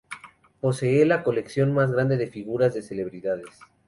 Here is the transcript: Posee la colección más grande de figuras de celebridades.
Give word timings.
Posee 0.61 1.05
la 1.05 1.21
colección 1.21 1.73
más 1.75 1.91
grande 1.91 2.17
de 2.17 2.25
figuras 2.25 2.73
de 2.73 2.81
celebridades. 2.81 3.59